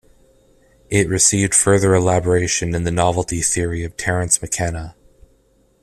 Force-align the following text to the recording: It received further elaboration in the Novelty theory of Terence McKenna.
It 0.89 1.07
received 1.07 1.53
further 1.53 1.93
elaboration 1.93 2.73
in 2.73 2.85
the 2.85 2.91
Novelty 2.91 3.43
theory 3.43 3.83
of 3.83 3.97
Terence 3.97 4.41
McKenna. 4.41 4.95